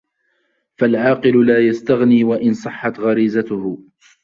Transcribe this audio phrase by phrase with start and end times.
[0.77, 3.83] فَالْعَاقِلُ لَا يَسْتَغْنِي وَإِنْ صَحَّتْ غَرِيزَتُهُ